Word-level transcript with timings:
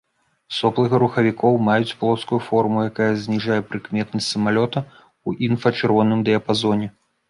Соплы 0.59 0.87
рухавікоў 1.03 1.59
маюць 1.67 1.97
плоскую 2.01 2.41
форму, 2.47 2.79
якая 2.93 3.11
зніжае 3.29 3.61
прыкметнасць 3.69 4.31
самалёта 4.35 4.79
ў 4.99 5.29
інфрачырвоным 5.51 6.19
дыяпазоне. 6.31 6.87